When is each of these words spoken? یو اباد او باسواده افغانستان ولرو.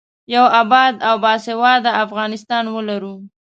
یو 0.33 0.45
اباد 0.61 0.93
او 1.07 1.15
باسواده 1.23 1.91
افغانستان 2.05 2.65
ولرو. 2.75 3.15